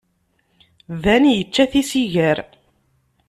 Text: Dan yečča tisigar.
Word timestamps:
Dan 1.03 1.23
yečča 1.33 1.65
tisigar. 1.71 2.37